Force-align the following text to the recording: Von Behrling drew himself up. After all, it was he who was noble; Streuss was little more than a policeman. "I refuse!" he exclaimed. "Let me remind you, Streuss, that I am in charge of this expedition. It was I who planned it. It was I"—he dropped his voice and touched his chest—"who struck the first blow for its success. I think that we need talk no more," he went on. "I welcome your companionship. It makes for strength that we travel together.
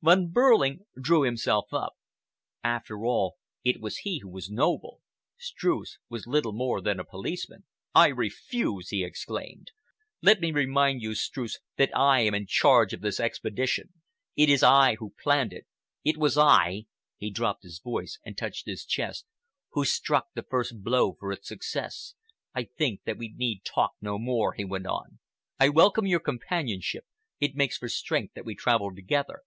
Von 0.00 0.28
Behrling 0.32 0.86
drew 0.98 1.20
himself 1.22 1.66
up. 1.74 1.98
After 2.64 3.04
all, 3.04 3.34
it 3.62 3.78
was 3.78 3.98
he 3.98 4.20
who 4.20 4.28
was 4.30 4.48
noble; 4.48 5.02
Streuss 5.36 5.98
was 6.08 6.26
little 6.26 6.54
more 6.54 6.80
than 6.80 6.98
a 6.98 7.04
policeman. 7.04 7.64
"I 7.94 8.06
refuse!" 8.06 8.88
he 8.88 9.04
exclaimed. 9.04 9.70
"Let 10.22 10.40
me 10.40 10.50
remind 10.50 11.02
you, 11.02 11.10
Streuss, 11.14 11.58
that 11.76 11.94
I 11.94 12.20
am 12.20 12.32
in 12.34 12.46
charge 12.46 12.94
of 12.94 13.02
this 13.02 13.20
expedition. 13.20 13.92
It 14.34 14.48
was 14.48 14.62
I 14.62 14.94
who 14.94 15.12
planned 15.22 15.52
it. 15.52 15.66
It 16.06 16.16
was 16.16 16.38
I"—he 16.38 17.30
dropped 17.30 17.62
his 17.62 17.78
voice 17.78 18.18
and 18.24 18.34
touched 18.34 18.64
his 18.64 18.86
chest—"who 18.86 19.84
struck 19.84 20.28
the 20.32 20.42
first 20.42 20.82
blow 20.82 21.16
for 21.20 21.32
its 21.32 21.48
success. 21.48 22.14
I 22.54 22.64
think 22.64 23.02
that 23.04 23.18
we 23.18 23.34
need 23.36 23.62
talk 23.62 23.92
no 24.00 24.18
more," 24.18 24.54
he 24.54 24.64
went 24.64 24.86
on. 24.86 25.18
"I 25.60 25.68
welcome 25.68 26.06
your 26.06 26.20
companionship. 26.20 27.04
It 27.40 27.54
makes 27.56 27.76
for 27.76 27.90
strength 27.90 28.32
that 28.32 28.46
we 28.46 28.54
travel 28.54 28.94
together. 28.94 29.42